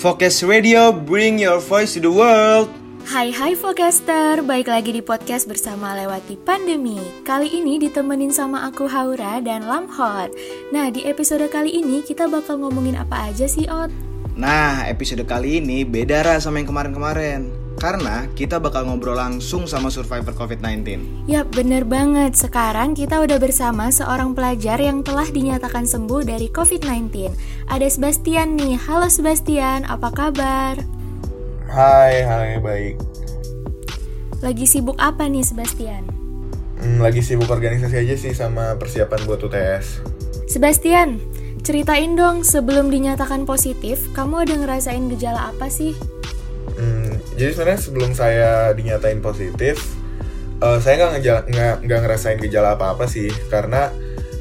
[0.00, 2.72] Focus Radio, bring your voice to the world.
[3.04, 8.88] Hai hai Focaster, baik lagi di podcast bersama Lewati Pandemi Kali ini ditemenin sama aku
[8.88, 10.32] Haura dan Lamhot
[10.72, 13.92] Nah di episode kali ini kita bakal ngomongin apa aja sih Ot?
[14.40, 19.88] Nah, episode kali ini beda Ra sama yang kemarin-kemarin karena kita bakal ngobrol langsung sama
[19.88, 21.00] survivor COVID-19.
[21.24, 22.36] Yap, bener banget.
[22.36, 27.32] Sekarang kita udah bersama seorang pelajar yang telah dinyatakan sembuh dari COVID-19.
[27.72, 28.76] Ada Sebastian nih.
[28.84, 30.76] Halo Sebastian, apa kabar?
[31.72, 33.00] Hai, hai, baik.
[34.44, 36.04] Lagi sibuk apa nih Sebastian?
[36.84, 40.04] Hmm, lagi sibuk organisasi aja sih sama persiapan buat UTS.
[40.52, 41.16] Sebastian,
[41.64, 45.96] ceritain dong sebelum dinyatakan positif, kamu ada ngerasain gejala apa sih?
[46.76, 49.96] Hmm, jadi sebenarnya sebelum saya dinyatain positif,
[50.64, 51.50] uh, saya nggak
[51.84, 53.92] nggak ngerasain gejala apa-apa sih, karena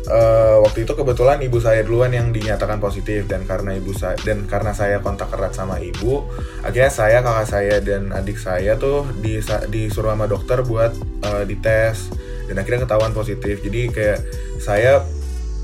[0.07, 4.47] uh, waktu itu kebetulan ibu saya duluan yang dinyatakan positif dan karena ibu saya dan
[4.47, 6.23] karena saya kontak erat sama ibu,
[6.63, 10.95] akhirnya saya, kakak saya dan adik saya tuh disa- disuruh sama dokter buat
[11.27, 12.07] uh, dites
[12.47, 13.59] dan akhirnya ketahuan positif.
[13.59, 14.19] Jadi kayak
[14.63, 15.03] saya,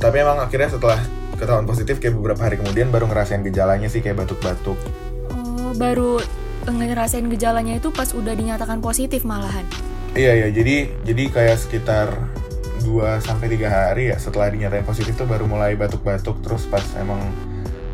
[0.03, 1.00] tapi emang akhirnya setelah
[1.35, 4.79] ketahuan positif kayak beberapa hari kemudian baru ngerasain gejalanya sih kayak batuk-batuk.
[5.35, 6.19] Oh, baru
[6.71, 9.66] ngerasain gejalanya itu pas udah dinyatakan positif malahan.
[10.16, 12.07] Iya iya jadi jadi kayak sekitar
[12.85, 17.19] 2 sampai tiga hari ya setelah dinyatain positif tuh baru mulai batuk-batuk terus pas emang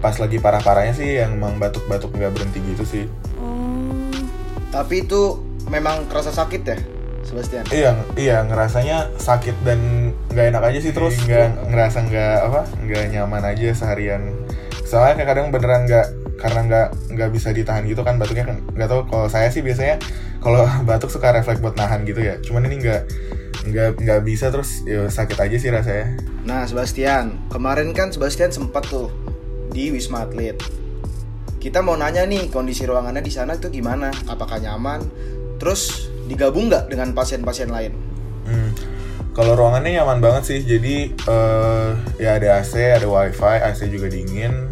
[0.04, 3.06] pas lagi parah-parahnya sih yang emang batuk-batuk nggak berhenti gitu sih.
[3.40, 4.12] Oh,
[4.70, 6.78] Tapi itu memang kerasa sakit ya,
[7.24, 7.64] Sebastian?
[7.72, 13.04] Iya iya ngerasanya sakit dan nggak enak aja sih terus nggak ngerasa nggak apa nggak
[13.18, 14.34] nyaman aja seharian.
[14.86, 16.08] Soalnya kayak kadang beneran nggak
[16.42, 20.02] karena nggak nggak bisa ditahan gitu kan batuknya kan nggak tahu kalau saya sih biasanya
[20.42, 23.02] kalau batuk suka refleks buat nahan gitu ya cuman ini nggak
[23.62, 28.90] nggak nggak bisa terus ya sakit aja sih rasanya Nah, Sebastian, kemarin kan Sebastian sempat
[28.90, 29.14] tuh
[29.70, 30.58] di Wisma Atlet.
[31.62, 34.10] Kita mau nanya nih kondisi ruangannya di sana itu gimana?
[34.26, 35.06] Apakah nyaman?
[35.62, 37.94] Terus digabung nggak dengan pasien-pasien lain?
[38.50, 38.74] Hmm.
[39.38, 44.66] Kalau ruangannya nyaman banget sih, jadi eh, ya ada AC, ada WiFi, AC juga dingin.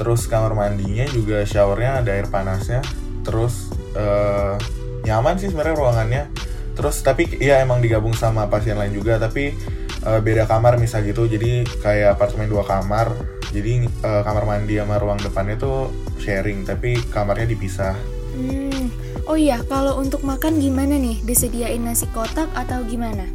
[0.00, 2.80] Terus kamar mandinya juga showernya ada air panasnya.
[3.20, 4.56] Terus eh,
[5.04, 6.24] nyaman sih sebenarnya ruangannya.
[6.72, 9.52] Terus tapi ya emang digabung sama pasien lain juga, tapi
[10.00, 11.28] eh, beda kamar misal gitu.
[11.28, 13.12] Jadi kayak apartemen dua kamar.
[13.52, 17.92] Jadi eh, kamar mandi sama ruang depannya tuh sharing, tapi kamarnya dipisah.
[18.32, 19.12] hmm.
[19.28, 21.20] Oh iya, kalau untuk makan gimana nih?
[21.22, 23.28] Disediain nasi kotak atau gimana?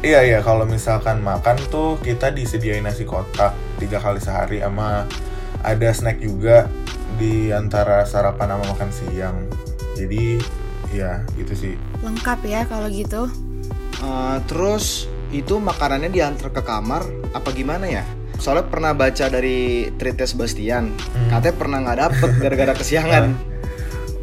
[0.00, 5.04] Iya iya kalau misalkan makan tuh kita disediain nasi kotak tiga kali sehari sama
[5.62, 6.68] ada snack juga
[7.20, 9.36] di antara sarapan sama makan siang.
[9.96, 10.40] Jadi
[10.90, 11.74] ya gitu sih.
[12.00, 13.28] Lengkap ya kalau gitu.
[14.00, 17.06] Eh, terus itu makanannya diantar ke kamar
[17.36, 18.04] apa gimana ya?
[18.40, 20.96] Soalnya pernah baca dari tweetnya Sebastian,
[21.28, 23.24] katanya pernah nggak dapet gara-gara kesiangan.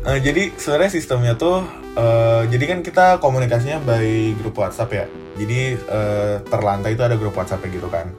[0.08, 1.62] Eh, jadi sebenarnya sistemnya tuh
[1.94, 5.06] eh, jadi kan kita komunikasinya by grup WhatsApp ya.
[5.38, 8.10] Jadi eh, per lantai itu ada grup WhatsApp gitu kan.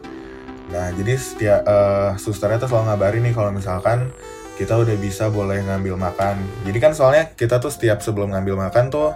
[0.68, 4.12] Nah jadi setiap eh, susternya tuh selalu ngabarin nih kalau misalkan
[4.58, 6.42] kita udah bisa boleh ngambil makan.
[6.66, 9.10] Jadi kan soalnya kita tuh setiap sebelum ngambil makan tuh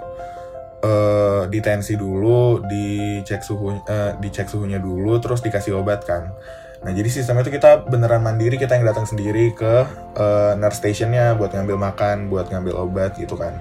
[0.83, 6.35] eh ditensi dulu, dicek suhu, eh, dicek suhunya dulu, terus dikasih obat kan.
[6.83, 9.87] Nah jadi sistemnya itu kita beneran mandiri, kita yang datang sendiri ke
[10.19, 13.55] eh, nurse stationnya buat ngambil makan, buat ngambil obat gitu kan.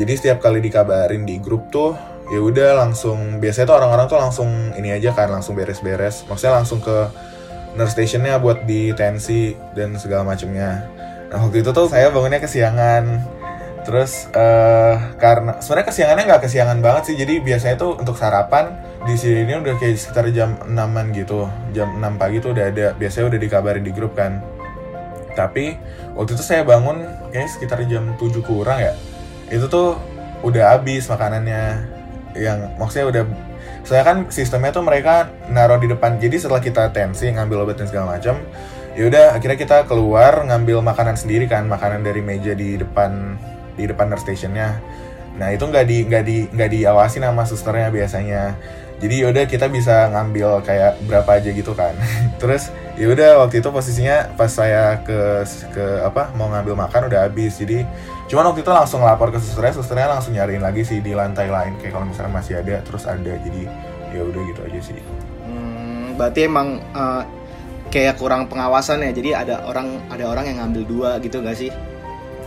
[0.00, 1.92] Jadi setiap kali dikabarin di grup tuh
[2.30, 4.48] ya udah langsung biasanya tuh orang-orang tuh langsung
[4.78, 7.10] ini aja kan langsung beres-beres, maksudnya langsung ke
[7.74, 10.86] nurse stationnya buat ditensi dan segala macemnya.
[11.30, 13.38] Nah waktu itu tuh saya bangunnya kesiangan.
[13.80, 17.16] Terus eh karena sebenarnya kesiangannya nggak kesiangan banget sih.
[17.16, 18.76] Jadi biasanya tuh untuk sarapan
[19.08, 21.48] di sini udah kayak sekitar jam 6-an gitu.
[21.72, 22.86] Jam 6 pagi tuh udah ada.
[22.98, 24.42] Biasanya udah dikabarin di grup kan.
[25.32, 25.78] Tapi
[26.18, 28.92] waktu itu saya bangun kayaknya sekitar jam 7 kurang ya.
[29.48, 29.96] Itu tuh
[30.44, 31.98] udah habis makanannya.
[32.34, 33.24] Yang maksudnya udah
[33.82, 36.20] saya kan sistemnya tuh mereka naruh di depan.
[36.20, 38.38] Jadi setelah kita tensi ngambil obat dan segala macam,
[38.94, 43.34] ya udah akhirnya kita keluar ngambil makanan sendiri kan, makanan dari meja di depan
[43.74, 44.78] di depan nurse stationnya.
[45.40, 48.42] Nah itu nggak di nggak di nggak diawasi sama susternya biasanya.
[49.00, 51.96] Jadi yaudah kita bisa ngambil kayak berapa aja gitu kan.
[52.40, 52.68] Terus
[53.00, 55.40] yaudah waktu itu posisinya pas saya ke
[55.72, 57.56] ke apa mau ngambil makan udah habis.
[57.56, 57.80] Jadi
[58.28, 61.80] cuman waktu itu langsung lapor ke susternya, susternya langsung nyariin lagi sih di lantai lain
[61.80, 63.32] kayak kalau misalnya masih ada terus ada.
[63.40, 63.64] Jadi
[64.12, 65.00] ya udah gitu aja sih.
[65.48, 67.22] Hmm, berarti emang eh,
[67.88, 69.16] kayak kurang pengawasan ya.
[69.16, 71.72] Jadi ada orang ada orang yang ngambil dua gitu gak sih?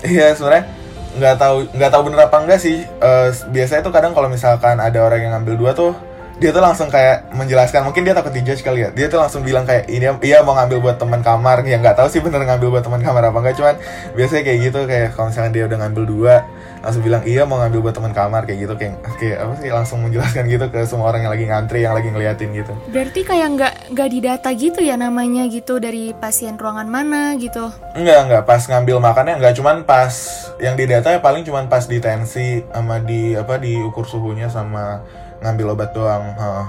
[0.06, 0.70] Iya sebenarnya
[1.14, 2.86] nggak tahu nggak tahu bener apa enggak sih.
[2.86, 6.12] Eh, biasanya tuh kadang kalau misalkan ada orang yang ngambil dua tuh
[6.44, 8.90] dia tuh langsung kayak menjelaskan mungkin dia takut dijudge kali ya.
[8.92, 11.63] Dia tuh langsung bilang kayak ini iya mau ngambil buat teman kamar.
[11.63, 13.75] Ya nggak tahu sih bener ngambil buat teman kamar apa enggak cuman
[14.12, 16.36] biasanya kayak gitu kayak kalau misalkan dia udah ngambil dua
[16.84, 20.04] langsung bilang iya mau ngambil buat teman kamar kayak gitu kayak kayak apa sih langsung
[20.04, 22.75] menjelaskan gitu ke semua orang yang lagi ngantri yang lagi ngeliatin gitu.
[22.92, 27.72] Berarti kayak nggak nggak didata gitu ya namanya gitu dari pasien ruangan mana gitu.
[27.95, 30.12] Enggak, enggak pas ngambil makannya enggak cuman pas
[30.60, 35.00] yang didata ya paling cuman pas di tensi sama di apa diukur suhunya sama
[35.44, 36.24] ngambil obat doang.
[36.34, 36.68] Heeh.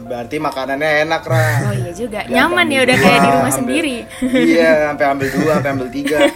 [0.00, 1.70] Berarti makanannya enak, Ra.
[1.70, 2.26] Oh iya juga.
[2.26, 3.96] Ya, Nyaman ya udah dua, kayak di rumah ambil- sendiri.
[4.34, 6.20] iya, sampai ambil dua, sampai ambil tiga.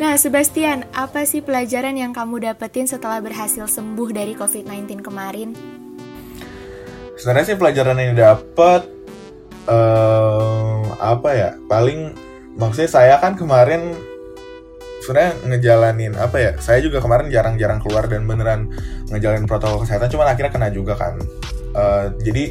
[0.00, 5.52] Nah, Sebastian, apa sih pelajaran yang kamu dapetin setelah berhasil sembuh dari COVID-19 kemarin?
[7.12, 8.88] Sebenarnya sih pelajaran yang dapet
[9.68, 11.50] eh apa ya?
[11.68, 12.16] Paling
[12.56, 13.92] maksudnya saya kan kemarin
[15.06, 16.50] sebenarnya ngejalanin apa ya?
[16.58, 18.74] Saya juga kemarin jarang-jarang keluar dan beneran
[19.14, 21.22] ngejalanin protokol kesehatan cuman akhirnya kena juga kan.
[21.76, 22.44] Eh, jadi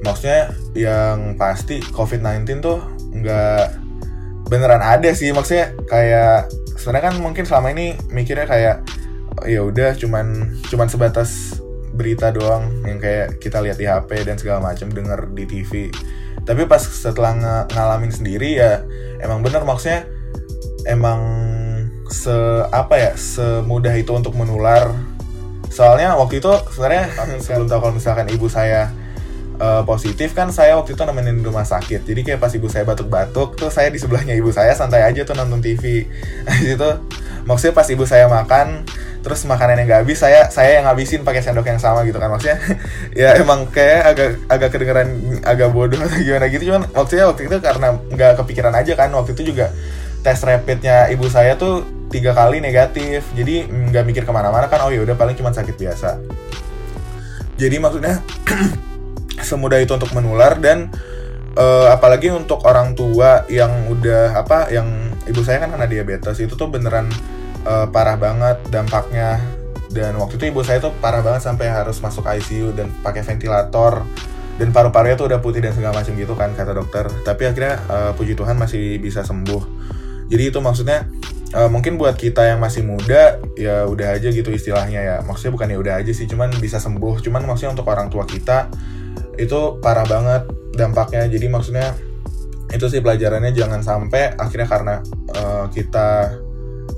[0.00, 2.80] maksudnya yang pasti COVID-19 tuh
[3.12, 3.64] nggak
[4.48, 8.76] beneran ada sih maksudnya kayak sebenarnya kan mungkin selama ini mikirnya kayak
[9.48, 11.56] ya udah cuman cuman sebatas
[11.92, 15.88] berita doang yang kayak kita lihat di HP dan segala macam denger di TV
[16.42, 18.82] tapi pas setelah nge- ngalamin sendiri ya
[19.22, 20.08] emang bener maksudnya
[20.88, 21.20] emang
[22.12, 22.36] se
[22.68, 24.92] apa ya semudah itu untuk menular.
[25.72, 27.08] Soalnya waktu itu sebenarnya
[27.40, 28.92] sebelum tahu kalau misalkan ibu saya
[29.56, 32.04] eh, positif kan saya waktu itu nemenin di rumah sakit.
[32.04, 35.32] Jadi kayak pas ibu saya batuk-batuk tuh saya di sebelahnya ibu saya santai aja tuh
[35.32, 36.04] nonton TV
[36.76, 36.90] itu
[37.48, 38.86] maksudnya pas ibu saya makan
[39.22, 42.28] terus makanan yang nggak habis saya saya yang ngabisin pakai sendok yang sama gitu kan.
[42.28, 42.60] Maksudnya
[43.24, 45.08] ya emang kayak agak agak kedengeran
[45.48, 46.68] agak bodoh atau gimana gitu.
[46.68, 49.08] Cuman maksudnya waktu itu karena nggak kepikiran aja kan.
[49.16, 49.72] Waktu itu juga
[50.22, 53.24] tes rapidnya ibu saya tuh tiga kali negatif.
[53.32, 56.20] Jadi nggak mikir ke mana-mana kan oh ya udah paling cuma sakit biasa.
[57.56, 58.20] Jadi maksudnya
[59.48, 60.92] semudah itu untuk menular dan
[61.56, 64.88] eh, apalagi untuk orang tua yang udah apa yang
[65.24, 67.08] ibu saya kan kena diabetes itu tuh beneran
[67.64, 69.40] eh, parah banget dampaknya.
[69.92, 74.04] Dan waktu itu ibu saya tuh parah banget sampai harus masuk ICU dan pakai ventilator.
[74.56, 77.08] Dan paru-parunya tuh udah putih dan segala macam gitu kan kata dokter.
[77.24, 79.62] Tapi akhirnya eh, puji Tuhan masih bisa sembuh.
[80.32, 81.04] Jadi itu maksudnya
[81.52, 85.68] eh, mungkin buat kita yang masih muda ya udah aja gitu istilahnya ya maksudnya bukan
[85.72, 88.72] ya udah aja sih cuman bisa sembuh cuman maksudnya untuk orang tua kita
[89.36, 91.96] itu parah banget dampaknya jadi maksudnya
[92.72, 94.94] itu sih pelajarannya jangan sampai akhirnya karena
[95.36, 96.40] eh, kita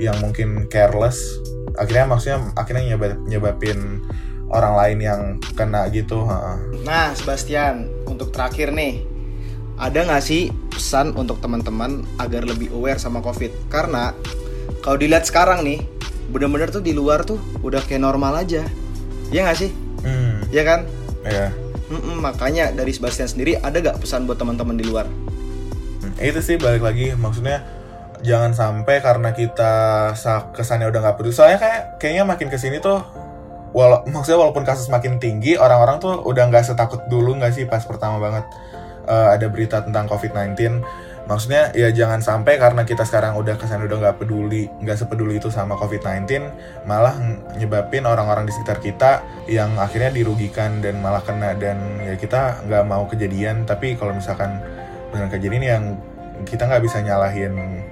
[0.02, 1.38] yang mungkin careless
[1.78, 4.02] akhirnya maksudnya akhirnya nyebab, nyebabin
[4.54, 5.20] orang lain yang
[5.58, 6.22] kena gitu.
[6.86, 9.02] Nah, Sebastian, untuk terakhir nih,
[9.80, 13.50] ada nggak sih pesan untuk teman-teman agar lebih aware sama COVID?
[13.66, 14.14] Karena
[14.80, 15.80] kalau dilihat sekarang nih,
[16.28, 18.64] bener-bener tuh di luar tuh udah kayak normal aja.
[19.32, 19.70] Iya nggak sih?
[20.04, 20.80] hmm Iya kan?
[21.24, 21.48] ya
[21.84, 25.04] Mm-mm, makanya dari Sebastian sendiri ada gak pesan buat teman-teman di luar?
[26.00, 27.64] Hmm, itu sih balik lagi maksudnya
[28.24, 29.72] jangan sampai karena kita
[30.16, 33.04] sa- kesannya udah nggak peduli soalnya kayak kayaknya makin ke sini tuh
[33.76, 37.84] walau maksudnya walaupun kasus makin tinggi orang-orang tuh udah nggak setakut dulu nggak sih pas
[37.84, 38.44] pertama banget
[39.04, 40.80] eh, ada berita tentang COVID-19
[41.24, 45.48] maksudnya ya jangan sampai karena kita sekarang udah kesan udah nggak peduli nggak sepeduli itu
[45.48, 46.28] sama COVID-19
[46.84, 47.16] malah
[47.56, 51.56] nyebabin orang-orang di sekitar kita yang akhirnya dirugikan dan malah kena.
[51.56, 54.60] Dan ya kita nggak mau kejadian tapi kalau misalkan
[55.12, 55.84] dengan kejadian yang
[56.44, 57.84] kita nggak bisa nyalahin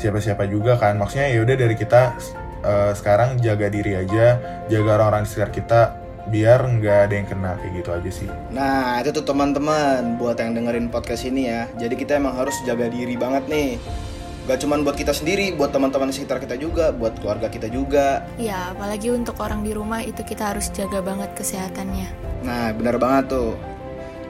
[0.00, 0.96] siapa-siapa juga kan.
[0.96, 2.16] Maksudnya ya udah dari kita
[2.64, 4.40] eh, sekarang jaga diri aja
[4.72, 5.80] jaga orang-orang di sekitar kita
[6.28, 10.52] biar nggak ada yang kena kayak gitu aja sih Nah, itu tuh teman-teman buat yang
[10.52, 11.68] dengerin podcast ini ya.
[11.76, 13.80] Jadi kita emang harus jaga diri banget nih.
[14.48, 18.24] Gak cuman buat kita sendiri, buat teman-teman di sekitar kita juga, buat keluarga kita juga.
[18.40, 22.08] Ya, apalagi untuk orang di rumah itu kita harus jaga banget kesehatannya.
[22.48, 23.52] Nah, bener banget tuh.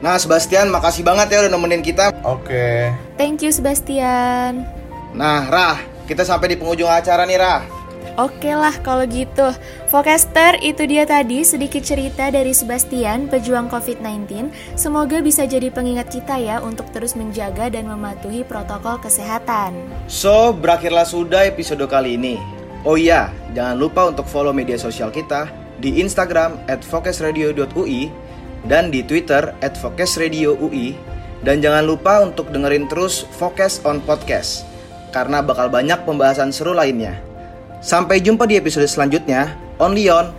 [0.02, 2.10] Nah, Sebastian, makasih banget ya udah nemenin kita.
[2.26, 4.66] oke Thank you Sebastian.
[5.14, 5.78] Nah, Rah,
[6.10, 7.77] kita sampai di penghujung acara nih, Rah.
[8.18, 9.54] Oke lah kalau gitu.
[9.86, 14.50] Focaster itu dia tadi sedikit cerita dari Sebastian, pejuang COVID-19.
[14.74, 19.70] Semoga bisa jadi pengingat kita ya untuk terus menjaga dan mematuhi protokol kesehatan.
[20.10, 22.42] So, berakhirlah sudah episode kali ini.
[22.82, 25.46] Oh iya, jangan lupa untuk follow media sosial kita
[25.78, 28.10] di Instagram at focusradio.ui
[28.66, 30.98] dan di Twitter at focusradioui.
[31.38, 34.66] Dan jangan lupa untuk dengerin terus Focus on Podcast,
[35.14, 37.27] karena bakal banyak pembahasan seru lainnya.
[37.78, 40.34] Sampai jumpa di episode selanjutnya, only on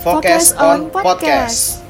[0.00, 1.87] Focus, on Podcast.